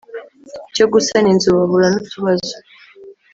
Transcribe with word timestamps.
cyo 0.75 0.85
gusana 0.93 1.27
inzu 1.33 1.49
bahura 1.57 1.87
n’utubazo 1.91 2.55